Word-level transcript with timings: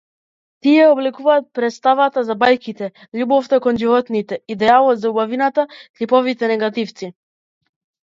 Тие 0.67 0.75
ја 0.77 0.85
обликуваа 0.93 1.41
претставата 1.57 2.23
за 2.29 2.35
бајките, 2.43 2.87
љубовта 3.19 3.59
кон 3.65 3.77
животните, 3.81 4.39
идеалот 4.55 5.03
за 5.03 5.07
убавината, 5.11 5.67
типовите 6.01 6.51
негативци. 6.55 7.11